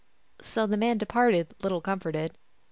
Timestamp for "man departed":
0.77-1.53